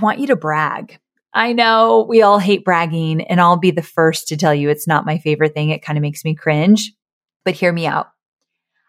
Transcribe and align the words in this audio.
want 0.00 0.18
you 0.18 0.26
to 0.28 0.36
brag. 0.36 0.98
I 1.32 1.52
know 1.52 2.04
we 2.08 2.22
all 2.22 2.38
hate 2.38 2.64
bragging, 2.64 3.22
and 3.22 3.40
I'll 3.40 3.56
be 3.56 3.70
the 3.70 3.82
first 3.82 4.28
to 4.28 4.36
tell 4.36 4.54
you 4.54 4.68
it's 4.68 4.88
not 4.88 5.06
my 5.06 5.18
favorite 5.18 5.54
thing. 5.54 5.70
It 5.70 5.82
kind 5.82 5.96
of 5.96 6.02
makes 6.02 6.24
me 6.24 6.34
cringe, 6.34 6.92
but 7.44 7.54
hear 7.54 7.72
me 7.72 7.86
out. 7.86 8.08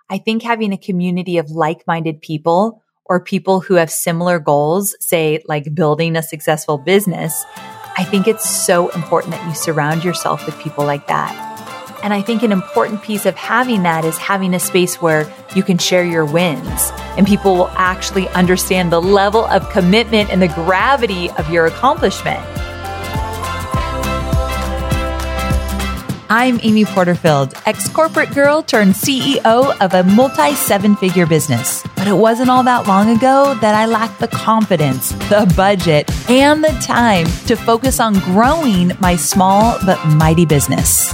I 0.09 0.17
think 0.17 0.43
having 0.43 0.73
a 0.73 0.77
community 0.77 1.37
of 1.37 1.51
like 1.51 1.85
minded 1.87 2.21
people 2.21 2.83
or 3.05 3.23
people 3.23 3.59
who 3.59 3.75
have 3.75 3.91
similar 3.91 4.39
goals, 4.39 4.95
say 4.99 5.41
like 5.47 5.75
building 5.75 6.15
a 6.15 6.23
successful 6.23 6.77
business, 6.77 7.45
I 7.97 8.03
think 8.03 8.27
it's 8.27 8.49
so 8.49 8.89
important 8.89 9.33
that 9.33 9.47
you 9.47 9.53
surround 9.53 10.03
yourself 10.03 10.45
with 10.45 10.57
people 10.59 10.85
like 10.85 11.07
that. 11.07 11.50
And 12.03 12.13
I 12.13 12.21
think 12.21 12.41
an 12.41 12.51
important 12.51 13.03
piece 13.03 13.25
of 13.25 13.35
having 13.35 13.83
that 13.83 14.05
is 14.05 14.17
having 14.17 14.53
a 14.53 14.59
space 14.59 15.01
where 15.01 15.31
you 15.55 15.61
can 15.61 15.77
share 15.77 16.03
your 16.03 16.25
wins 16.25 16.91
and 17.17 17.27
people 17.27 17.55
will 17.55 17.71
actually 17.75 18.27
understand 18.29 18.91
the 18.91 19.01
level 19.01 19.45
of 19.45 19.69
commitment 19.69 20.31
and 20.31 20.41
the 20.41 20.47
gravity 20.47 21.29
of 21.31 21.49
your 21.49 21.67
accomplishment. 21.67 22.39
I'm 26.33 26.61
Amy 26.63 26.85
Porterfield, 26.85 27.53
ex 27.65 27.89
corporate 27.89 28.33
girl 28.33 28.63
turned 28.63 28.93
CEO 28.93 29.77
of 29.81 29.93
a 29.93 30.03
multi 30.03 30.55
seven 30.55 30.95
figure 30.95 31.25
business. 31.25 31.83
But 31.97 32.07
it 32.07 32.13
wasn't 32.13 32.49
all 32.49 32.63
that 32.63 32.87
long 32.87 33.09
ago 33.09 33.53
that 33.55 33.75
I 33.75 33.85
lacked 33.85 34.21
the 34.21 34.29
confidence, 34.29 35.11
the 35.29 35.53
budget, 35.57 36.09
and 36.29 36.63
the 36.63 36.71
time 36.81 37.25
to 37.47 37.57
focus 37.57 37.99
on 37.99 38.13
growing 38.19 38.93
my 39.01 39.17
small 39.17 39.77
but 39.85 40.03
mighty 40.07 40.45
business. 40.45 41.13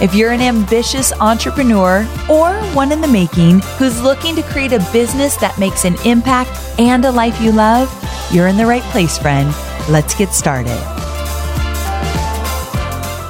If 0.00 0.14
you're 0.14 0.30
an 0.30 0.40
ambitious 0.40 1.12
entrepreneur 1.20 2.08
or 2.30 2.54
one 2.72 2.90
in 2.90 3.02
the 3.02 3.06
making 3.06 3.58
who's 3.76 4.00
looking 4.00 4.34
to 4.34 4.42
create 4.42 4.72
a 4.72 4.78
business 4.94 5.36
that 5.36 5.58
makes 5.58 5.84
an 5.84 5.94
impact 6.06 6.58
and 6.78 7.04
a 7.04 7.10
life 7.10 7.38
you 7.38 7.52
love, 7.52 7.92
you're 8.32 8.46
in 8.46 8.56
the 8.56 8.64
right 8.64 8.82
place, 8.84 9.18
friend. 9.18 9.54
Let's 9.90 10.14
get 10.14 10.30
started. 10.30 10.78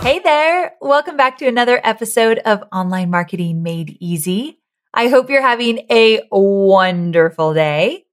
Hey 0.05 0.21
there. 0.21 0.75
Welcome 0.81 1.17
back 1.17 1.39
to 1.39 1.49
another 1.49 1.81
episode 1.83 2.39
of 2.39 2.63
Online 2.71 3.11
Marketing 3.11 3.65
Made 3.65 3.97
Easy. 3.99 4.61
I 4.95 5.09
hope 5.09 5.29
you're 5.29 5.43
having 5.43 5.87
a 5.91 6.21
wonderful 6.31 7.53
day. 7.53 8.05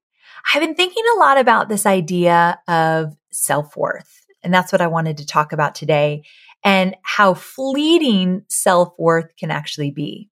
I've 0.51 0.63
been 0.63 0.73
thinking 0.73 1.03
a 1.15 1.19
lot 1.19 1.37
about 1.37 1.69
this 1.69 1.85
idea 1.85 2.59
of 2.67 3.15
self 3.29 3.77
worth, 3.77 4.25
and 4.41 4.51
that's 4.51 4.71
what 4.71 4.81
I 4.81 4.87
wanted 4.87 5.17
to 5.17 5.27
talk 5.27 5.53
about 5.53 5.75
today 5.75 6.23
and 6.63 6.95
how 7.03 7.33
fleeting 7.33 8.43
self 8.49 8.93
worth 8.97 9.35
can 9.37 9.51
actually 9.51 9.91
be. 9.91 10.29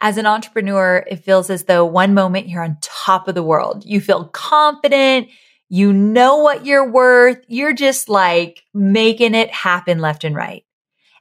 As 0.00 0.18
an 0.18 0.26
entrepreneur, 0.26 1.04
it 1.08 1.24
feels 1.24 1.50
as 1.50 1.64
though 1.64 1.84
one 1.84 2.14
moment 2.14 2.48
you're 2.48 2.62
on 2.62 2.78
top 2.80 3.28
of 3.28 3.34
the 3.34 3.42
world. 3.42 3.84
You 3.86 4.00
feel 4.00 4.26
confident. 4.26 5.28
You 5.68 5.92
know 5.92 6.36
what 6.36 6.66
you're 6.66 6.90
worth. 6.90 7.38
You're 7.48 7.72
just 7.72 8.08
like 8.08 8.62
making 8.74 9.34
it 9.34 9.50
happen 9.50 9.98
left 9.98 10.24
and 10.24 10.34
right. 10.34 10.64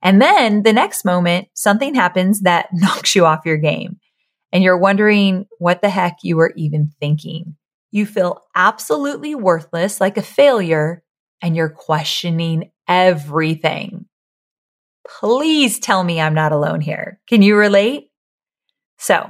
And 0.02 0.22
then 0.22 0.64
the 0.64 0.74
next 0.74 1.06
moment, 1.06 1.48
something 1.54 1.96
happens 1.96 2.42
that 2.42 2.70
knocks 2.74 3.16
you 3.16 3.26
off 3.26 3.46
your 3.46 3.58
game 3.58 4.00
and 4.52 4.64
you're 4.64 4.78
wondering 4.78 5.48
what 5.58 5.82
the 5.82 5.90
heck 5.90 6.20
you 6.22 6.38
were 6.38 6.54
even 6.56 6.92
thinking. 7.00 7.56
You 7.92 8.06
feel 8.06 8.42
absolutely 8.56 9.34
worthless, 9.36 10.00
like 10.00 10.18
a 10.18 10.22
failure, 10.22 11.04
and 11.42 11.56
you're 11.56 11.70
questioning 11.70 12.72
everything. 12.88 14.06
Please 15.08 15.80
tell 15.80 16.04
me 16.04 16.20
I'm 16.22 16.34
not 16.34 16.52
alone 16.52 16.82
here. 16.82 17.20
Can 17.28 17.42
you 17.42 17.56
relate? 17.56 18.10
So, 18.98 19.30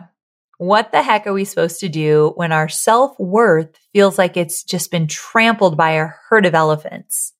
what 0.58 0.92
the 0.92 1.02
heck 1.02 1.26
are 1.26 1.34
we 1.34 1.46
supposed 1.46 1.80
to 1.80 1.90
do 1.90 2.32
when 2.36 2.52
our 2.52 2.70
self 2.70 3.20
worth 3.20 3.76
feels 3.92 4.18
like 4.18 4.38
it's 4.38 4.64
just 4.64 4.92
been 4.92 5.08
trampled 5.08 5.76
by 5.76 5.92
a 5.92 6.10
herd 6.30 6.46
of 6.46 6.54
elephants? 6.54 7.34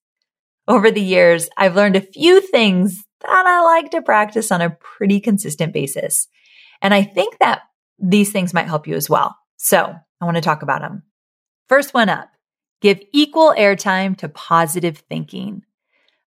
Over 0.66 0.90
the 0.90 1.02
years, 1.02 1.48
I've 1.56 1.76
learned 1.76 1.96
a 1.96 2.00
few 2.00 2.40
things 2.40 3.04
that 3.20 3.46
I 3.46 3.62
like 3.62 3.90
to 3.92 4.02
practice 4.02 4.50
on 4.50 4.60
a 4.60 4.76
pretty 4.80 5.20
consistent 5.20 5.72
basis. 5.72 6.28
And 6.82 6.92
I 6.92 7.02
think 7.02 7.38
that 7.38 7.62
these 7.98 8.32
things 8.32 8.52
might 8.52 8.66
help 8.66 8.86
you 8.86 8.94
as 8.94 9.08
well. 9.08 9.36
So 9.56 9.94
I 10.20 10.24
want 10.24 10.36
to 10.36 10.42
talk 10.42 10.62
about 10.62 10.80
them. 10.80 11.02
First 11.68 11.94
one 11.94 12.08
up, 12.08 12.28
give 12.82 13.00
equal 13.12 13.54
airtime 13.56 14.16
to 14.18 14.28
positive 14.28 14.98
thinking 15.08 15.62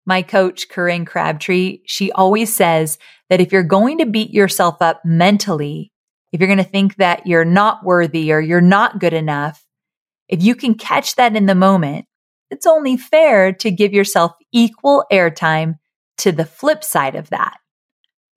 my 0.08 0.22
coach, 0.22 0.70
Corinne 0.70 1.04
Crabtree, 1.04 1.80
she 1.84 2.10
always 2.12 2.52
says 2.52 2.98
that 3.28 3.42
if 3.42 3.52
you're 3.52 3.62
going 3.62 3.98
to 3.98 4.06
beat 4.06 4.30
yourself 4.30 4.80
up 4.80 5.04
mentally, 5.04 5.92
if 6.32 6.40
you're 6.40 6.48
going 6.48 6.56
to 6.56 6.64
think 6.64 6.96
that 6.96 7.26
you're 7.26 7.44
not 7.44 7.84
worthy 7.84 8.32
or 8.32 8.40
you're 8.40 8.62
not 8.62 9.00
good 9.00 9.12
enough, 9.12 9.62
if 10.26 10.42
you 10.42 10.54
can 10.54 10.74
catch 10.74 11.16
that 11.16 11.36
in 11.36 11.44
the 11.44 11.54
moment, 11.54 12.06
it's 12.50 12.66
only 12.66 12.96
fair 12.96 13.52
to 13.52 13.70
give 13.70 13.92
yourself 13.92 14.32
equal 14.50 15.04
airtime 15.12 15.74
to 16.16 16.32
the 16.32 16.46
flip 16.46 16.82
side 16.82 17.14
of 17.14 17.28
that. 17.28 17.58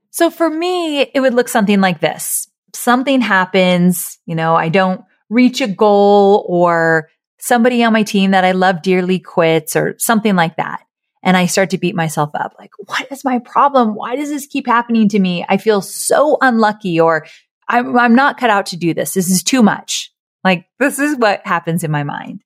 So 0.09 0.29
for 0.29 0.49
me, 0.49 0.99
it 0.99 1.21
would 1.21 1.33
look 1.33 1.47
something 1.47 1.79
like 1.79 2.01
this. 2.01 2.49
Something 2.73 3.21
happens, 3.21 4.19
you 4.25 4.35
know, 4.35 4.55
I 4.55 4.67
don't 4.67 5.05
reach 5.29 5.61
a 5.61 5.67
goal 5.67 6.45
or 6.49 7.09
somebody 7.39 7.81
on 7.81 7.93
my 7.93 8.03
team 8.03 8.31
that 8.31 8.43
I 8.43 8.51
love 8.51 8.81
dearly 8.81 9.19
quits 9.19 9.77
or 9.77 9.95
something 9.99 10.35
like 10.35 10.57
that 10.57 10.81
and 11.23 11.37
I 11.37 11.45
start 11.45 11.69
to 11.71 11.77
beat 11.77 11.95
myself 11.95 12.31
up. 12.33 12.55
Like, 12.57 12.71
what 12.85 13.11
is 13.11 13.23
my 13.23 13.39
problem? 13.39 13.95
Why 13.95 14.15
does 14.15 14.29
this 14.29 14.47
keep 14.47 14.67
happening 14.67 15.09
to 15.09 15.19
me? 15.19 15.45
I 15.47 15.57
feel 15.57 15.81
so 15.81 16.37
unlucky 16.41 16.99
or 16.99 17.27
I'm, 17.67 17.97
I'm 17.97 18.15
not 18.15 18.39
cut 18.39 18.49
out 18.49 18.67
to 18.67 18.77
do 18.77 18.93
this. 18.93 19.13
This 19.13 19.29
is 19.29 19.43
too 19.43 19.63
much. 19.63 20.11
Like, 20.43 20.65
this 20.79 20.99
is 20.99 21.17
what 21.17 21.45
happens 21.45 21.83
in 21.83 21.91
my 21.91 22.03
mind. 22.03 22.41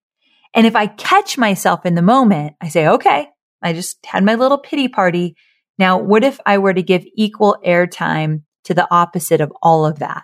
And 0.54 0.66
if 0.66 0.76
I 0.76 0.88
catch 0.88 1.38
myself 1.38 1.86
in 1.86 1.96
the 1.96 2.02
moment, 2.02 2.56
I 2.62 2.70
say, 2.70 2.88
okay, 2.88 3.28
I 3.62 3.74
just 3.74 3.98
had 4.06 4.24
my 4.24 4.36
little 4.36 4.58
pity 4.58 4.88
party. 4.88 5.36
Now, 5.78 5.98
what 5.98 6.24
if 6.24 6.40
I 6.46 6.58
were 6.58 6.74
to 6.74 6.84
give 6.84 7.06
equal 7.16 7.58
airtime 7.66 8.44
to 8.66 8.74
the 8.74 8.88
opposite 8.92 9.42
of 9.42 9.52
all 9.62 9.86
of 9.86 10.00
that? 10.00 10.24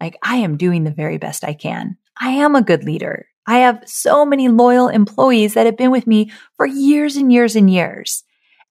Like, 0.00 0.16
I 0.22 0.36
am 0.36 0.56
doing 0.56 0.84
the 0.84 0.90
very 0.90 1.18
best 1.18 1.44
I 1.44 1.54
can. 1.54 1.96
I 2.20 2.30
am 2.30 2.54
a 2.54 2.62
good 2.62 2.84
leader. 2.84 3.26
I 3.46 3.58
have 3.58 3.82
so 3.86 4.26
many 4.26 4.48
loyal 4.48 4.88
employees 4.88 5.54
that 5.54 5.66
have 5.66 5.76
been 5.76 5.90
with 5.90 6.06
me 6.06 6.30
for 6.56 6.66
years 6.66 7.16
and 7.16 7.32
years 7.32 7.56
and 7.56 7.70
years. 7.70 8.24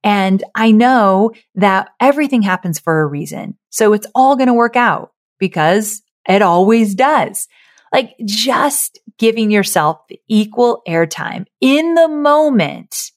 And 0.03 0.44
I 0.53 0.72
know 0.72 1.31
that 1.56 1.90
everything 2.00 2.44
happens 2.44 2.80
for 2.80 3.02
a 3.02 3.08
reason. 3.08 3.58
So 3.69 3.94
it's 3.94 4.08
all 4.14 4.35
going 4.35 4.47
to 4.47 4.53
work 4.53 4.75
out 4.75 5.14
because 5.40 6.02
it 6.28 6.41
always 6.41 6.94
does. 6.94 7.47
Like 7.91 8.16
just 8.24 9.00
giving 9.18 9.50
yourself 9.50 10.02
the 10.09 10.19
equal 10.28 10.81
airtime 10.88 11.46
in 11.62 11.96
the 11.96 12.08
moment 12.08 13.12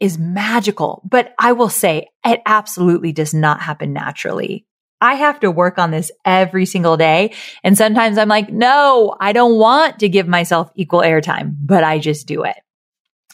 is 0.00 0.18
magical. 0.18 1.02
But 1.08 1.32
I 1.38 1.52
will 1.52 1.68
say 1.68 2.08
it 2.24 2.40
absolutely 2.44 3.12
does 3.12 3.32
not 3.32 3.60
happen 3.60 3.92
naturally. 3.92 4.66
I 5.02 5.16
have 5.16 5.40
to 5.40 5.50
work 5.50 5.78
on 5.78 5.90
this 5.90 6.12
every 6.24 6.64
single 6.64 6.96
day. 6.96 7.34
And 7.64 7.76
sometimes 7.76 8.16
I'm 8.16 8.28
like, 8.28 8.50
no, 8.50 9.16
I 9.20 9.32
don't 9.32 9.58
want 9.58 9.98
to 9.98 10.08
give 10.08 10.28
myself 10.28 10.70
equal 10.76 11.00
airtime, 11.00 11.56
but 11.60 11.82
I 11.82 11.98
just 11.98 12.28
do 12.28 12.44
it. 12.44 12.56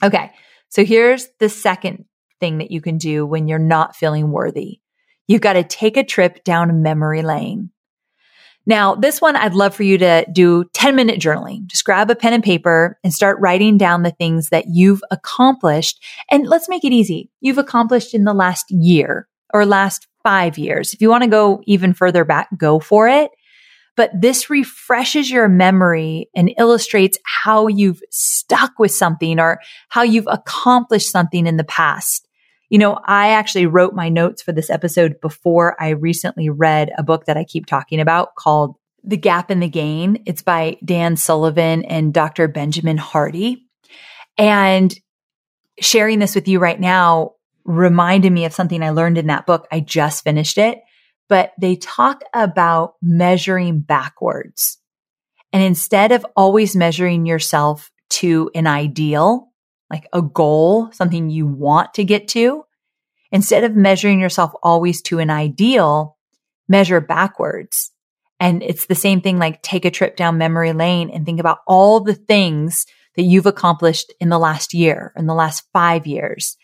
Okay. 0.02 0.32
So 0.70 0.82
here's 0.82 1.28
the 1.38 1.50
second 1.50 2.06
thing 2.40 2.58
that 2.58 2.70
you 2.70 2.80
can 2.80 2.96
do 2.96 3.26
when 3.26 3.48
you're 3.48 3.58
not 3.58 3.94
feeling 3.94 4.32
worthy. 4.32 4.80
You've 5.26 5.42
got 5.42 5.52
to 5.52 5.62
take 5.62 5.98
a 5.98 6.04
trip 6.04 6.42
down 6.42 6.82
memory 6.82 7.20
lane. 7.20 7.70
Now, 8.64 8.94
this 8.94 9.20
one 9.20 9.36
I'd 9.36 9.54
love 9.54 9.74
for 9.74 9.82
you 9.82 9.98
to 9.98 10.26
do 10.32 10.64
10 10.72 10.96
minute 10.96 11.20
journaling. 11.20 11.66
Just 11.66 11.84
grab 11.84 12.10
a 12.10 12.16
pen 12.16 12.32
and 12.32 12.42
paper 12.42 12.98
and 13.04 13.12
start 13.12 13.40
writing 13.40 13.76
down 13.76 14.02
the 14.02 14.10
things 14.10 14.48
that 14.48 14.66
you've 14.68 15.02
accomplished. 15.10 16.02
And 16.30 16.46
let's 16.46 16.68
make 16.68 16.84
it 16.84 16.92
easy. 16.92 17.30
You've 17.40 17.58
accomplished 17.58 18.14
in 18.14 18.24
the 18.24 18.34
last 18.34 18.70
year 18.70 19.28
or 19.52 19.66
last 19.66 20.07
five 20.22 20.58
years. 20.58 20.94
If 20.94 21.00
you 21.00 21.08
want 21.08 21.24
to 21.24 21.30
go 21.30 21.62
even 21.66 21.94
further 21.94 22.24
back, 22.24 22.48
go 22.56 22.80
for 22.80 23.08
it. 23.08 23.30
But 23.96 24.12
this 24.14 24.48
refreshes 24.48 25.28
your 25.28 25.48
memory 25.48 26.28
and 26.34 26.54
illustrates 26.56 27.18
how 27.24 27.66
you've 27.66 28.00
stuck 28.10 28.78
with 28.78 28.92
something 28.92 29.40
or 29.40 29.60
how 29.88 30.02
you've 30.02 30.28
accomplished 30.28 31.10
something 31.10 31.48
in 31.48 31.56
the 31.56 31.64
past. 31.64 32.28
You 32.70 32.78
know, 32.78 33.00
I 33.04 33.30
actually 33.30 33.66
wrote 33.66 33.94
my 33.94 34.08
notes 34.08 34.40
for 34.40 34.52
this 34.52 34.70
episode 34.70 35.20
before 35.20 35.74
I 35.82 35.90
recently 35.90 36.48
read 36.48 36.92
a 36.96 37.02
book 37.02 37.24
that 37.24 37.36
I 37.36 37.42
keep 37.42 37.66
talking 37.66 37.98
about 37.98 38.36
called 38.36 38.76
The 39.02 39.16
Gap 39.16 39.50
and 39.50 39.60
the 39.60 39.68
Gain. 39.68 40.22
It's 40.26 40.42
by 40.42 40.76
Dan 40.84 41.16
Sullivan 41.16 41.84
and 41.84 42.14
Dr. 42.14 42.46
Benjamin 42.46 42.98
Hardy. 42.98 43.66
And 44.36 44.94
sharing 45.80 46.20
this 46.20 46.34
with 46.34 46.46
you 46.46 46.60
right 46.60 46.78
now 46.78 47.32
reminded 47.68 48.32
me 48.32 48.46
of 48.46 48.52
something 48.52 48.82
I 48.82 48.90
learned 48.90 49.18
in 49.18 49.28
that 49.28 49.46
book. 49.46 49.68
I 49.70 49.78
just 49.78 50.24
finished 50.24 50.58
it. 50.58 50.80
but 51.28 51.52
they 51.60 51.76
talk 51.76 52.22
about 52.34 52.94
measuring 53.02 53.80
backwards. 53.80 54.78
And 55.52 55.62
instead 55.62 56.12
of 56.12 56.26
always 56.36 56.74
measuring 56.74 57.26
yourself 57.26 57.90
to 58.10 58.50
an 58.54 58.66
ideal, 58.66 59.48
like 59.90 60.08
a 60.12 60.22
goal, 60.22 60.90
something 60.92 61.30
you 61.30 61.46
want 61.46 61.94
to 61.94 62.04
get 62.04 62.28
to, 62.28 62.64
instead 63.30 63.64
of 63.64 63.76
measuring 63.76 64.20
yourself 64.20 64.52
always 64.62 65.02
to 65.02 65.18
an 65.18 65.30
ideal, 65.30 66.16
measure 66.68 67.00
backwards. 67.00 67.90
And 68.40 68.62
it's 68.62 68.86
the 68.86 68.94
same 68.94 69.20
thing 69.20 69.38
like 69.38 69.62
take 69.62 69.84
a 69.84 69.90
trip 69.90 70.16
down 70.16 70.38
memory 70.38 70.72
lane 70.72 71.10
and 71.10 71.26
think 71.26 71.40
about 71.40 71.58
all 71.66 72.00
the 72.00 72.14
things 72.14 72.86
that 73.16 73.22
you've 73.24 73.46
accomplished 73.46 74.12
in 74.20 74.28
the 74.28 74.38
last 74.38 74.72
year, 74.72 75.12
in 75.16 75.26
the 75.26 75.34
last 75.34 75.64
five 75.72 76.06
years. 76.06 76.56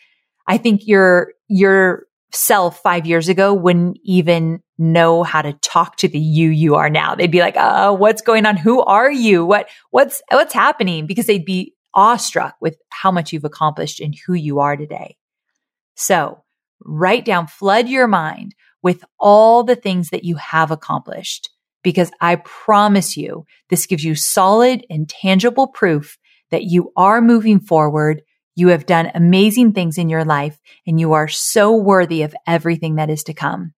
I 0.46 0.58
think 0.58 0.86
your, 0.86 1.32
your 1.48 2.06
self 2.32 2.80
five 2.82 3.06
years 3.06 3.28
ago 3.28 3.54
wouldn't 3.54 3.98
even 4.04 4.60
know 4.76 5.22
how 5.22 5.42
to 5.42 5.52
talk 5.54 5.96
to 5.96 6.08
the 6.08 6.18
you 6.18 6.50
you 6.50 6.74
are 6.74 6.90
now. 6.90 7.14
They'd 7.14 7.30
be 7.30 7.40
like, 7.40 7.56
uh, 7.56 7.94
what's 7.94 8.22
going 8.22 8.44
on? 8.44 8.56
Who 8.56 8.82
are 8.82 9.10
you? 9.10 9.44
What, 9.44 9.68
what's, 9.90 10.20
what's 10.30 10.52
happening? 10.52 11.06
Because 11.06 11.26
they'd 11.26 11.44
be 11.44 11.74
awestruck 11.94 12.56
with 12.60 12.76
how 12.90 13.10
much 13.12 13.32
you've 13.32 13.44
accomplished 13.44 14.00
and 14.00 14.14
who 14.26 14.34
you 14.34 14.58
are 14.58 14.76
today. 14.76 15.16
So 15.94 16.42
write 16.84 17.24
down, 17.24 17.46
flood 17.46 17.88
your 17.88 18.08
mind 18.08 18.54
with 18.82 19.04
all 19.18 19.62
the 19.62 19.76
things 19.76 20.10
that 20.10 20.24
you 20.24 20.36
have 20.36 20.70
accomplished. 20.70 21.50
Because 21.82 22.10
I 22.20 22.36
promise 22.36 23.16
you, 23.16 23.44
this 23.68 23.86
gives 23.86 24.04
you 24.04 24.14
solid 24.14 24.84
and 24.88 25.08
tangible 25.08 25.68
proof 25.68 26.18
that 26.50 26.64
you 26.64 26.92
are 26.96 27.20
moving 27.20 27.60
forward. 27.60 28.22
You 28.54 28.68
have 28.68 28.86
done 28.86 29.10
amazing 29.14 29.72
things 29.72 29.98
in 29.98 30.08
your 30.08 30.24
life 30.24 30.60
and 30.86 30.98
you 30.98 31.14
are 31.14 31.28
so 31.28 31.74
worthy 31.74 32.22
of 32.22 32.34
everything 32.46 32.96
that 32.96 33.10
is 33.10 33.24
to 33.24 33.34
come. 33.34 33.74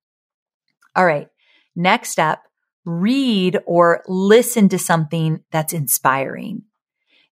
All 0.95 1.07
right. 1.07 1.29
Next 1.75 2.19
up, 2.19 2.43
read 2.85 3.59
or 3.67 4.03
listen 4.07 4.69
to 4.71 4.79
something 4.79 5.41
that's 5.51 5.73
inspiring. 5.73 6.63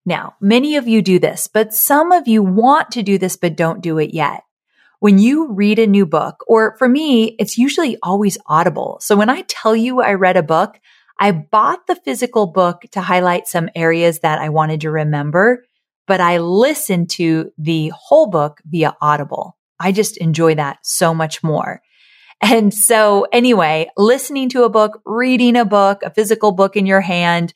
Now, 0.05 0.35
many 0.39 0.75
of 0.75 0.87
you 0.87 1.01
do 1.01 1.17
this, 1.17 1.47
but 1.47 1.73
some 1.73 2.11
of 2.11 2.27
you 2.27 2.43
want 2.43 2.91
to 2.91 3.01
do 3.01 3.17
this, 3.17 3.37
but 3.37 3.55
don't 3.55 3.81
do 3.81 3.97
it 3.97 4.13
yet. 4.13 4.43
When 4.99 5.17
you 5.17 5.51
read 5.51 5.79
a 5.79 5.87
new 5.87 6.05
book, 6.05 6.43
or 6.47 6.75
for 6.77 6.87
me, 6.87 7.35
it's 7.39 7.57
usually 7.57 7.97
always 8.03 8.37
audible. 8.45 8.97
So 9.01 9.15
when 9.15 9.29
I 9.29 9.41
tell 9.47 9.75
you 9.75 10.01
I 10.01 10.13
read 10.13 10.37
a 10.37 10.43
book, 10.43 10.79
I 11.19 11.31
bought 11.31 11.87
the 11.87 11.95
physical 11.95 12.47
book 12.47 12.81
to 12.91 13.01
highlight 13.01 13.47
some 13.47 13.69
areas 13.75 14.19
that 14.19 14.39
I 14.39 14.49
wanted 14.49 14.81
to 14.81 14.91
remember, 14.91 15.63
but 16.07 16.21
I 16.21 16.37
listen 16.37 17.07
to 17.07 17.51
the 17.57 17.91
whole 17.95 18.27
book 18.27 18.61
via 18.65 18.95
Audible. 19.01 19.57
I 19.79 19.91
just 19.91 20.17
enjoy 20.17 20.55
that 20.55 20.79
so 20.83 21.13
much 21.13 21.43
more. 21.43 21.81
And 22.41 22.73
so 22.73 23.27
anyway, 23.31 23.89
listening 23.97 24.49
to 24.49 24.63
a 24.63 24.69
book, 24.69 25.01
reading 25.05 25.55
a 25.55 25.65
book, 25.65 26.03
a 26.03 26.13
physical 26.13 26.51
book 26.51 26.75
in 26.75 26.85
your 26.85 27.01
hand, 27.01 27.53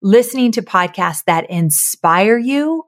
listening 0.00 0.52
to 0.52 0.62
podcasts 0.62 1.24
that 1.26 1.48
inspire 1.50 2.38
you. 2.38 2.84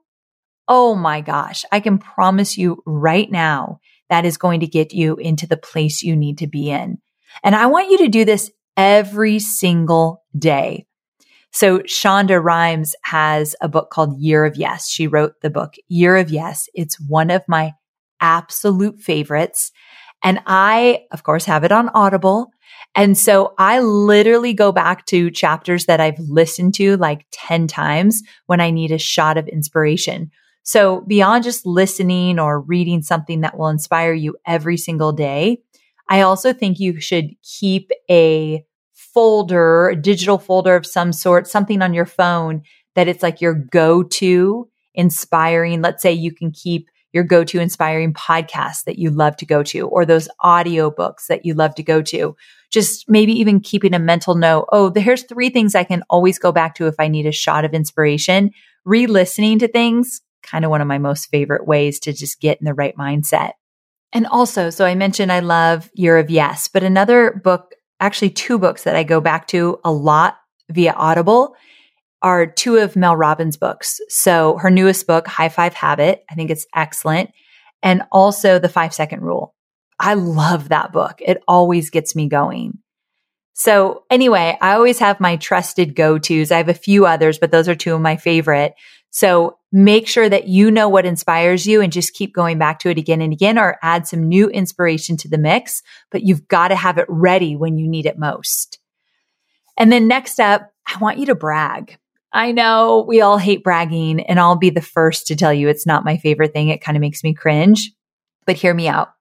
Oh 0.67 0.95
my 0.95 1.21
gosh. 1.21 1.65
I 1.71 1.81
can 1.81 1.99
promise 1.99 2.57
you 2.57 2.83
right 2.87 3.31
now 3.31 3.81
that 4.09 4.25
is 4.25 4.37
going 4.37 4.61
to 4.61 4.67
get 4.67 4.93
you 4.93 5.17
into 5.17 5.47
the 5.47 5.57
place 5.57 6.03
you 6.03 6.17
need 6.17 6.39
to 6.39 6.47
be 6.47 6.71
in. 6.71 6.99
And 7.43 7.55
I 7.55 7.67
want 7.67 7.91
you 7.91 7.99
to 7.99 8.09
do 8.09 8.25
this 8.25 8.51
every 8.77 9.39
single 9.39 10.23
day. 10.37 10.87
So 11.55 11.79
Shonda 11.81 12.43
Rhimes 12.43 12.97
has 13.05 13.55
a 13.61 13.69
book 13.69 13.91
called 13.91 14.19
Year 14.19 14.45
of 14.45 14.57
Yes. 14.57 14.89
She 14.89 15.07
wrote 15.07 15.41
the 15.41 15.51
book 15.51 15.75
Year 15.87 16.17
of 16.17 16.29
Yes. 16.29 16.69
It's 16.75 16.99
one 17.01 17.31
of 17.31 17.45
my 17.47 17.75
absolute 18.21 19.01
favorites. 19.01 19.71
And 20.25 20.41
I, 20.47 21.05
of 21.13 21.23
course, 21.23 21.45
have 21.45 21.63
it 21.63 21.71
on 21.71 21.91
Audible. 21.91 22.51
And 22.97 23.17
so 23.17 23.55
I 23.57 23.79
literally 23.79 24.53
go 24.53 24.73
back 24.73 25.07
to 25.07 25.31
chapters 25.31 25.87
that 25.87 26.01
I've 26.01 26.19
listened 26.19 26.75
to 26.75 26.97
like 26.97 27.25
10 27.31 27.69
times 27.69 28.21
when 28.47 28.61
I 28.61 28.73
need 28.73 28.91
a 28.91 28.99
shot 28.99 29.39
of 29.39 29.47
inspiration. 29.47 30.33
So 30.65 31.03
beyond 31.03 31.45
just 31.45 31.65
listening 31.65 32.41
or 32.41 32.63
reading 32.63 33.01
something 33.01 33.43
that 33.43 33.57
will 33.57 33.69
inspire 33.69 34.13
you 34.13 34.37
every 34.45 34.77
single 34.77 35.13
day, 35.13 35.59
I 36.09 36.23
also 36.23 36.53
think 36.53 36.81
you 36.81 37.01
should 37.01 37.31
keep 37.43 37.93
a 38.11 38.65
folder, 39.15 39.89
a 39.89 39.97
digital 39.97 40.39
folder 40.39 40.77
of 40.77 40.85
some 40.85 41.13
sort, 41.13 41.47
something 41.47 41.81
on 41.81 41.95
your 41.95 42.07
phone 42.07 42.63
that 42.95 43.09
it's 43.09 43.23
like 43.23 43.41
your 43.41 43.55
go-to 43.55 44.69
inspiring. 44.95 45.81
Let's 45.81 46.03
say 46.03 46.13
you 46.13 46.33
can 46.33 46.51
keep 46.51 46.89
your 47.13 47.25
go-to 47.25 47.61
inspiring 47.61 48.13
podcasts 48.13 48.85
that 48.85 48.99
you 48.99 49.09
love 49.09 49.37
to 49.37 49.47
go 49.47 49.63
to 49.63 49.87
or 49.87 50.05
those 50.05 50.29
audio 50.41 50.91
books 50.91 51.29
that 51.29 51.47
you 51.47 51.55
love 51.55 51.75
to 51.77 51.83
go 51.83 52.03
to. 52.03 52.37
Just 52.71 53.09
maybe 53.09 53.33
even 53.33 53.61
keeping 53.61 53.95
a 53.95 54.01
mental 54.01 54.35
note. 54.35 54.67
Oh, 54.73 54.93
here's 54.95 55.23
three 55.23 55.49
things 55.49 55.77
I 55.77 55.85
can 55.85 56.03
always 56.11 56.41
go 56.41 56.51
back 56.51 56.75
to 56.75 56.89
if 56.89 56.97
I 56.99 57.07
need 57.07 57.27
a 57.27 57.33
shot 57.33 57.65
of 57.65 57.73
inspiration. 57.73 58.51
Re-listening 58.85 59.61
to 59.61 59.69
things, 59.69 60.23
kind 60.43 60.65
of 60.65 60.73
one 60.73 60.81
of 60.81 60.89
my 60.89 60.99
most 60.99 61.27
favorite 61.27 61.69
ways 61.69 62.01
to 62.01 62.13
just 62.13 62.41
get 62.41 62.59
in 62.59 62.65
the 62.65 62.75
right 62.75 62.97
mindset. 62.97 63.53
And 64.13 64.27
also, 64.27 64.71
so 64.71 64.85
I 64.85 64.97
mentioned 64.97 65.31
I 65.31 65.41
love 65.41 65.91
Year 65.95 66.19
of 66.19 66.31
Yes, 66.31 66.69
but 66.69 66.83
another 66.83 67.41
book, 67.45 67.75
actually 68.05 68.31
two 68.31 68.59
books 68.59 68.85
that 68.85 68.97
I 68.97 69.03
go 69.03 69.21
back 69.21 69.49
to 69.49 69.81
a 69.85 69.91
lot 69.91 70.37
via 70.71 70.93
Audible 70.93 71.57
are 72.21 72.47
two 72.47 72.77
of 72.77 72.97
Mel 72.97 73.17
Robbins' 73.17 73.57
books. 73.57 74.01
So 74.09 74.59
her 74.59 74.71
newest 74.71 75.07
book, 75.07 75.27
High 75.27 75.49
Five 75.49 75.75
Habit, 75.75 76.25
I 76.31 76.35
think 76.35 76.51
it's 76.51 76.67
excellent. 76.75 77.31
And 77.83 78.03
also 78.13 78.59
The 78.59 78.69
Five 78.69 78.95
Second 78.95 79.23
Rule. 79.23 79.55
I 79.99 80.15
love 80.15 80.69
that 80.69 80.93
book. 80.93 81.21
It 81.21 81.43
always 81.49 81.91
gets 81.91 82.15
me 82.15 82.29
going. 82.29 82.79
So 83.55 84.05
anyway, 84.11 84.59
I 84.61 84.75
always 84.75 84.99
have 84.99 85.21
my 85.21 85.37
trusted 85.37 85.95
go-tos. 85.95 86.51
I 86.51 86.57
have 86.57 86.69
a 86.69 86.75
few 86.75 87.07
others, 87.07 87.39
but 87.39 87.53
those 87.53 87.69
are 87.69 87.75
two 87.75 87.95
of 87.95 88.01
my 88.01 88.17
favorite. 88.17 88.75
So 89.15 89.59
make 89.71 90.09
sure 90.09 90.29
that 90.29 90.49
you 90.49 90.73
know 90.73 90.89
what 90.89 91.07
inspires 91.07 91.69
you 91.69 91.81
and 91.81 91.93
just 91.93 92.15
keep 92.15 92.35
going 92.35 92.59
back 92.59 92.81
to 92.81 92.91
it 92.91 92.99
again 92.99 93.21
and 93.21 93.33
again 93.33 93.61
or 93.61 93.79
add 93.81 94.09
some 94.09 94.29
new 94.29 94.49
inspiration 94.49 95.17
to 95.19 95.29
the 95.29 95.39
mix, 95.39 95.85
but 96.11 96.25
you've 96.25 96.49
got 96.49 96.69
to 96.69 96.75
have 96.75 96.99
it 96.99 97.07
ready 97.09 97.55
when 97.55 97.79
you 97.79 97.87
need 97.87 98.07
it 98.07 98.19
most. 98.19 98.81
And 99.77 99.93
then 99.93 100.09
next 100.09 100.41
up, 100.41 100.69
I 100.85 100.99
want 100.99 101.19
you 101.19 101.27
to 101.27 101.37
brag. 101.37 101.97
I 102.33 102.51
know 102.51 103.05
we 103.07 103.21
all 103.21 103.39
hate 103.39 103.63
bragging 103.63 104.19
and 104.23 104.41
I'll 104.41 104.57
be 104.57 104.71
the 104.71 104.83
first 104.83 105.29
to 105.29 105.37
tell 105.37 105.55
you 105.55 105.69
it's 105.69 105.87
not 105.87 106.05
my 106.05 106.17
favorite 106.17 106.53
thing. 106.53 106.71
It 106.71 106.83
kind 106.83 106.97
of 106.97 107.01
makes 107.01 107.23
me 107.23 107.35
cringe, 107.35 107.93
but 108.47 108.57
hear 108.57 108.75
me 108.75 108.89
out. 108.89 109.13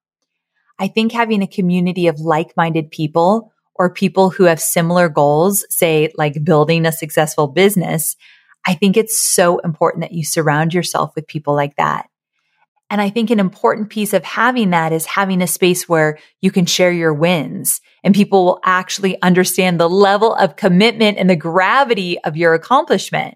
I 0.79 0.87
think 0.87 1.11
having 1.11 1.43
a 1.43 1.47
community 1.47 2.07
of 2.07 2.19
like-minded 2.19 2.89
people 2.89 3.53
or 3.75 3.93
people 3.93 4.31
who 4.31 4.45
have 4.45 4.59
similar 4.59 5.07
goals, 5.07 5.67
say 5.69 6.11
like 6.15 6.43
building 6.43 6.87
a 6.87 6.91
successful 6.91 7.45
business, 7.45 8.15
I 8.65 8.73
think 8.73 8.97
it's 8.97 9.17
so 9.17 9.59
important 9.59 10.01
that 10.01 10.13
you 10.13 10.23
surround 10.23 10.73
yourself 10.73 11.15
with 11.15 11.27
people 11.27 11.53
like 11.53 11.75
that. 11.75 12.07
And 12.89 13.01
I 13.01 13.09
think 13.09 13.31
an 13.31 13.39
important 13.39 13.89
piece 13.89 14.13
of 14.13 14.23
having 14.23 14.69
that 14.69 14.93
is 14.93 15.05
having 15.05 15.41
a 15.41 15.47
space 15.47 15.89
where 15.89 16.19
you 16.41 16.51
can 16.51 16.65
share 16.65 16.91
your 16.91 17.13
wins 17.13 17.81
and 18.03 18.13
people 18.13 18.45
will 18.45 18.59
actually 18.63 19.19
understand 19.21 19.79
the 19.79 19.89
level 19.89 20.35
of 20.35 20.57
commitment 20.57 21.17
and 21.17 21.29
the 21.29 21.35
gravity 21.35 22.19
of 22.19 22.37
your 22.37 22.53
accomplishment. 22.53 23.35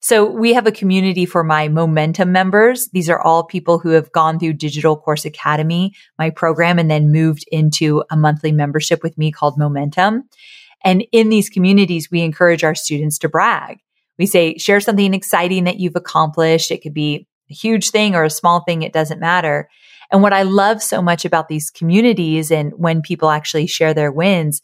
So 0.00 0.26
we 0.26 0.52
have 0.52 0.66
a 0.66 0.70
community 0.70 1.24
for 1.24 1.42
my 1.42 1.68
momentum 1.68 2.30
members. 2.30 2.90
These 2.92 3.08
are 3.08 3.20
all 3.20 3.42
people 3.42 3.78
who 3.78 3.88
have 3.88 4.12
gone 4.12 4.38
through 4.38 4.52
Digital 4.52 4.96
Course 4.96 5.24
Academy, 5.24 5.94
my 6.18 6.28
program, 6.28 6.78
and 6.78 6.90
then 6.90 7.10
moved 7.10 7.46
into 7.50 8.04
a 8.10 8.16
monthly 8.16 8.52
membership 8.52 9.02
with 9.02 9.16
me 9.16 9.32
called 9.32 9.56
Momentum. 9.56 10.28
And 10.84 11.06
in 11.10 11.30
these 11.30 11.48
communities, 11.48 12.10
we 12.10 12.20
encourage 12.20 12.62
our 12.62 12.74
students 12.74 13.18
to 13.20 13.30
brag. 13.30 13.78
We 14.18 14.26
say, 14.26 14.56
share 14.58 14.80
something 14.80 15.14
exciting 15.14 15.64
that 15.64 15.80
you've 15.80 15.96
accomplished. 15.96 16.70
It 16.70 16.82
could 16.82 16.94
be 16.94 17.26
a 17.50 17.54
huge 17.54 17.90
thing 17.90 18.14
or 18.14 18.24
a 18.24 18.30
small 18.30 18.60
thing. 18.60 18.82
It 18.82 18.92
doesn't 18.92 19.20
matter. 19.20 19.68
And 20.10 20.22
what 20.22 20.32
I 20.32 20.42
love 20.42 20.82
so 20.82 21.02
much 21.02 21.24
about 21.24 21.48
these 21.48 21.70
communities 21.70 22.50
and 22.50 22.72
when 22.76 23.02
people 23.02 23.30
actually 23.30 23.66
share 23.66 23.94
their 23.94 24.12
wins 24.12 24.62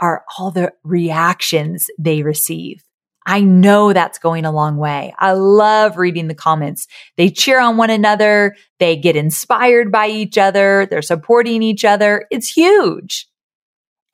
are 0.00 0.24
all 0.38 0.50
the 0.50 0.72
reactions 0.82 1.86
they 1.98 2.22
receive. 2.22 2.82
I 3.26 3.40
know 3.40 3.92
that's 3.92 4.18
going 4.18 4.44
a 4.44 4.52
long 4.52 4.76
way. 4.76 5.14
I 5.18 5.32
love 5.32 5.96
reading 5.96 6.28
the 6.28 6.34
comments. 6.34 6.86
They 7.16 7.30
cheer 7.30 7.58
on 7.58 7.78
one 7.78 7.88
another. 7.88 8.54
They 8.78 8.96
get 8.96 9.16
inspired 9.16 9.90
by 9.90 10.08
each 10.08 10.36
other. 10.36 10.86
They're 10.90 11.00
supporting 11.00 11.62
each 11.62 11.84
other. 11.86 12.26
It's 12.30 12.50
huge. 12.50 13.26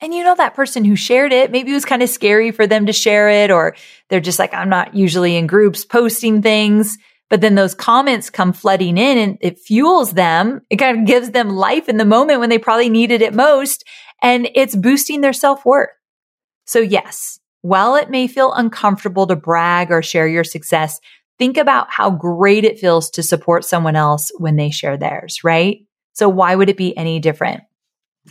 And 0.01 0.15
you 0.15 0.23
know, 0.23 0.35
that 0.35 0.55
person 0.55 0.83
who 0.83 0.95
shared 0.95 1.31
it, 1.31 1.51
maybe 1.51 1.71
it 1.71 1.75
was 1.75 1.85
kind 1.85 2.01
of 2.01 2.09
scary 2.09 2.51
for 2.51 2.65
them 2.65 2.87
to 2.87 2.93
share 2.93 3.29
it, 3.29 3.51
or 3.51 3.75
they're 4.09 4.19
just 4.19 4.39
like, 4.39 4.53
I'm 4.53 4.69
not 4.69 4.95
usually 4.95 5.35
in 5.37 5.45
groups 5.45 5.85
posting 5.85 6.41
things. 6.41 6.97
But 7.29 7.39
then 7.39 7.55
those 7.55 7.75
comments 7.75 8.29
come 8.29 8.51
flooding 8.51 8.97
in 8.97 9.17
and 9.17 9.37
it 9.39 9.57
fuels 9.59 10.11
them. 10.11 10.61
It 10.69 10.77
kind 10.77 10.99
of 10.99 11.05
gives 11.05 11.31
them 11.31 11.49
life 11.49 11.87
in 11.87 11.95
the 11.95 12.03
moment 12.03 12.41
when 12.41 12.49
they 12.49 12.57
probably 12.57 12.89
needed 12.89 13.21
it 13.21 13.33
most. 13.33 13.85
And 14.21 14.49
it's 14.53 14.75
boosting 14.75 15.21
their 15.21 15.31
self 15.31 15.65
worth. 15.65 15.89
So 16.65 16.79
yes, 16.79 17.39
while 17.61 17.95
it 17.95 18.09
may 18.09 18.27
feel 18.27 18.51
uncomfortable 18.51 19.27
to 19.27 19.35
brag 19.35 19.91
or 19.91 20.01
share 20.01 20.27
your 20.27 20.43
success, 20.43 20.99
think 21.39 21.57
about 21.57 21.89
how 21.89 22.09
great 22.09 22.65
it 22.65 22.79
feels 22.79 23.09
to 23.11 23.23
support 23.23 23.63
someone 23.63 23.95
else 23.95 24.31
when 24.37 24.57
they 24.57 24.69
share 24.69 24.97
theirs, 24.97 25.41
right? 25.43 25.85
So 26.13 26.27
why 26.27 26.55
would 26.55 26.69
it 26.69 26.77
be 26.77 26.97
any 26.97 27.19
different? 27.19 27.61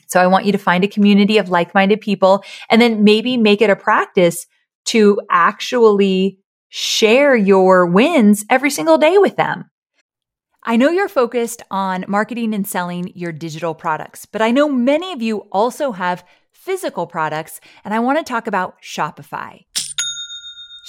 So 0.06 0.20
I 0.20 0.26
want 0.26 0.44
you 0.44 0.52
to 0.52 0.58
find 0.58 0.84
a 0.84 0.88
community 0.88 1.38
of 1.38 1.48
like-minded 1.48 2.00
people 2.00 2.44
and 2.68 2.80
then 2.80 3.04
maybe 3.04 3.36
make 3.36 3.60
it 3.60 3.70
a 3.70 3.76
practice 3.76 4.46
to 4.86 5.20
actually 5.30 6.38
share 6.68 7.34
your 7.34 7.86
wins 7.86 8.44
every 8.48 8.70
single 8.70 8.98
day 8.98 9.18
with 9.18 9.36
them. 9.36 9.70
I 10.62 10.76
know 10.76 10.90
you're 10.90 11.08
focused 11.08 11.62
on 11.70 12.04
marketing 12.06 12.54
and 12.54 12.66
selling 12.66 13.12
your 13.14 13.32
digital 13.32 13.74
products, 13.74 14.26
but 14.26 14.42
I 14.42 14.50
know 14.50 14.68
many 14.68 15.12
of 15.12 15.22
you 15.22 15.38
also 15.50 15.92
have 15.92 16.24
physical 16.52 17.06
products, 17.06 17.60
and 17.84 17.94
I 17.94 18.00
want 18.00 18.18
to 18.18 18.24
talk 18.24 18.46
about 18.46 18.80
Shopify. 18.82 19.64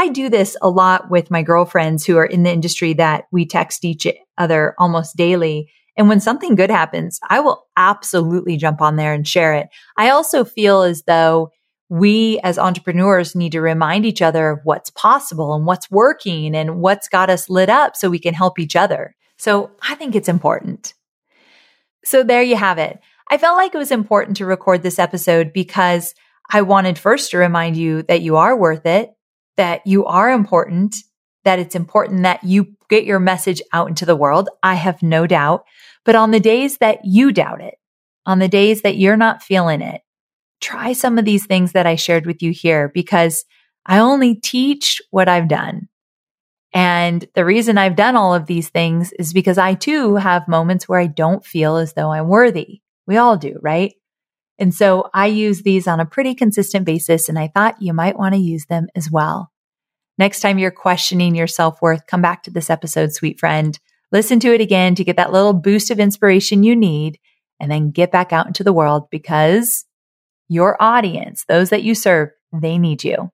I 0.00 0.08
do 0.08 0.30
this 0.30 0.56
a 0.62 0.70
lot 0.70 1.10
with 1.10 1.30
my 1.30 1.42
girlfriends 1.42 2.06
who 2.06 2.16
are 2.16 2.24
in 2.24 2.42
the 2.42 2.50
industry 2.50 2.94
that 2.94 3.24
we 3.30 3.44
text 3.44 3.84
each 3.84 4.06
other 4.38 4.74
almost 4.78 5.14
daily. 5.14 5.70
And 5.94 6.08
when 6.08 6.20
something 6.20 6.54
good 6.54 6.70
happens, 6.70 7.20
I 7.28 7.40
will 7.40 7.66
absolutely 7.76 8.56
jump 8.56 8.80
on 8.80 8.96
there 8.96 9.12
and 9.12 9.28
share 9.28 9.52
it. 9.52 9.68
I 9.98 10.08
also 10.08 10.42
feel 10.42 10.80
as 10.80 11.02
though 11.02 11.50
we 11.90 12.40
as 12.42 12.56
entrepreneurs 12.56 13.34
need 13.34 13.52
to 13.52 13.60
remind 13.60 14.06
each 14.06 14.22
other 14.22 14.48
of 14.48 14.60
what's 14.64 14.88
possible 14.88 15.52
and 15.52 15.66
what's 15.66 15.90
working 15.90 16.56
and 16.56 16.80
what's 16.80 17.10
got 17.10 17.28
us 17.28 17.50
lit 17.50 17.68
up 17.68 17.94
so 17.94 18.08
we 18.08 18.18
can 18.18 18.32
help 18.32 18.58
each 18.58 18.76
other. 18.76 19.14
So 19.36 19.70
I 19.86 19.96
think 19.96 20.14
it's 20.14 20.30
important. 20.30 20.94
So 22.06 22.22
there 22.22 22.42
you 22.42 22.56
have 22.56 22.78
it. 22.78 22.98
I 23.28 23.36
felt 23.36 23.58
like 23.58 23.74
it 23.74 23.78
was 23.78 23.90
important 23.90 24.38
to 24.38 24.46
record 24.46 24.82
this 24.82 24.98
episode 24.98 25.52
because 25.52 26.14
I 26.50 26.62
wanted 26.62 26.98
first 26.98 27.32
to 27.32 27.36
remind 27.38 27.76
you 27.76 28.02
that 28.04 28.22
you 28.22 28.36
are 28.36 28.56
worth 28.56 28.86
it, 28.86 29.10
that 29.60 29.86
you 29.86 30.06
are 30.06 30.30
important, 30.30 30.96
that 31.44 31.58
it's 31.58 31.74
important 31.74 32.22
that 32.22 32.42
you 32.42 32.74
get 32.88 33.04
your 33.04 33.20
message 33.20 33.60
out 33.74 33.90
into 33.90 34.06
the 34.06 34.16
world. 34.16 34.48
I 34.62 34.74
have 34.74 35.02
no 35.02 35.26
doubt. 35.26 35.66
But 36.06 36.14
on 36.14 36.30
the 36.30 36.40
days 36.40 36.78
that 36.78 37.00
you 37.04 37.30
doubt 37.30 37.60
it, 37.60 37.74
on 38.24 38.38
the 38.38 38.48
days 38.48 38.80
that 38.80 38.96
you're 38.96 39.18
not 39.18 39.42
feeling 39.42 39.82
it, 39.82 40.00
try 40.62 40.94
some 40.94 41.18
of 41.18 41.26
these 41.26 41.44
things 41.44 41.72
that 41.72 41.86
I 41.86 41.96
shared 41.96 42.24
with 42.24 42.42
you 42.42 42.52
here 42.52 42.90
because 42.94 43.44
I 43.84 43.98
only 43.98 44.34
teach 44.34 45.02
what 45.10 45.28
I've 45.28 45.48
done. 45.48 45.90
And 46.72 47.26
the 47.34 47.44
reason 47.44 47.76
I've 47.76 47.96
done 47.96 48.16
all 48.16 48.32
of 48.32 48.46
these 48.46 48.70
things 48.70 49.12
is 49.18 49.34
because 49.34 49.58
I 49.58 49.74
too 49.74 50.16
have 50.16 50.48
moments 50.48 50.88
where 50.88 51.00
I 51.00 51.06
don't 51.06 51.44
feel 51.44 51.76
as 51.76 51.92
though 51.92 52.12
I'm 52.12 52.28
worthy. 52.28 52.80
We 53.06 53.18
all 53.18 53.36
do, 53.36 53.58
right? 53.60 53.92
And 54.60 54.74
so 54.74 55.08
I 55.14 55.26
use 55.26 55.62
these 55.62 55.88
on 55.88 55.98
a 55.98 56.06
pretty 56.06 56.34
consistent 56.34 56.84
basis, 56.84 57.28
and 57.28 57.38
I 57.38 57.48
thought 57.48 57.80
you 57.80 57.94
might 57.94 58.18
want 58.18 58.34
to 58.34 58.40
use 58.40 58.66
them 58.66 58.86
as 58.94 59.10
well. 59.10 59.50
Next 60.18 60.40
time 60.40 60.58
you're 60.58 60.70
questioning 60.70 61.34
your 61.34 61.46
self 61.46 61.80
worth, 61.80 62.06
come 62.06 62.20
back 62.20 62.42
to 62.42 62.50
this 62.50 62.68
episode, 62.68 63.12
sweet 63.12 63.40
friend. 63.40 63.78
Listen 64.12 64.38
to 64.40 64.52
it 64.52 64.60
again 64.60 64.94
to 64.96 65.04
get 65.04 65.16
that 65.16 65.32
little 65.32 65.54
boost 65.54 65.90
of 65.90 65.98
inspiration 65.98 66.62
you 66.62 66.76
need, 66.76 67.18
and 67.58 67.70
then 67.70 67.90
get 67.90 68.12
back 68.12 68.32
out 68.32 68.46
into 68.46 68.62
the 68.62 68.72
world 68.72 69.08
because 69.10 69.86
your 70.48 70.76
audience, 70.82 71.44
those 71.48 71.70
that 71.70 71.82
you 71.82 71.94
serve, 71.94 72.28
they 72.52 72.76
need 72.76 73.02
you. 73.02 73.30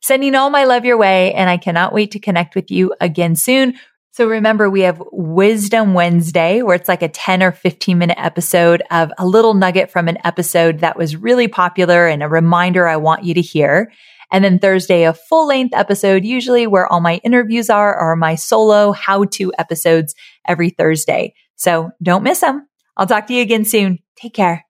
Sending 0.00 0.34
all 0.34 0.50
my 0.50 0.64
love 0.64 0.84
your 0.84 0.96
way, 0.96 1.32
and 1.34 1.50
I 1.50 1.56
cannot 1.56 1.92
wait 1.92 2.12
to 2.12 2.20
connect 2.20 2.54
with 2.54 2.70
you 2.70 2.94
again 3.00 3.34
soon. 3.34 3.74
So 4.18 4.26
remember, 4.26 4.68
we 4.68 4.80
have 4.80 5.00
Wisdom 5.12 5.94
Wednesday, 5.94 6.60
where 6.62 6.74
it's 6.74 6.88
like 6.88 7.02
a 7.02 7.08
10 7.08 7.40
or 7.40 7.52
15 7.52 7.96
minute 7.96 8.18
episode 8.18 8.82
of 8.90 9.12
a 9.16 9.24
little 9.24 9.54
nugget 9.54 9.92
from 9.92 10.08
an 10.08 10.18
episode 10.24 10.80
that 10.80 10.96
was 10.96 11.14
really 11.14 11.46
popular 11.46 12.08
and 12.08 12.20
a 12.20 12.28
reminder 12.28 12.88
I 12.88 12.96
want 12.96 13.22
you 13.22 13.32
to 13.34 13.40
hear. 13.40 13.92
And 14.32 14.42
then 14.42 14.58
Thursday, 14.58 15.04
a 15.04 15.14
full 15.14 15.46
length 15.46 15.72
episode, 15.72 16.24
usually 16.24 16.66
where 16.66 16.92
all 16.92 16.98
my 16.98 17.20
interviews 17.22 17.70
are, 17.70 17.96
or 17.96 18.16
my 18.16 18.34
solo 18.34 18.90
how 18.90 19.22
to 19.22 19.52
episodes 19.56 20.16
every 20.48 20.70
Thursday. 20.70 21.32
So 21.54 21.92
don't 22.02 22.24
miss 22.24 22.40
them. 22.40 22.66
I'll 22.96 23.06
talk 23.06 23.28
to 23.28 23.34
you 23.34 23.42
again 23.42 23.64
soon. 23.64 24.00
Take 24.16 24.34
care. 24.34 24.67